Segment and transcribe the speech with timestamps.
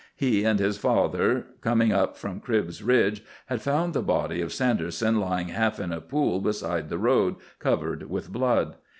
[0.15, 5.19] He and his father, coming up from Cribb's Ridge, had found the body of Sanderson
[5.19, 8.77] lying half in a pool beside the road, covered with blood.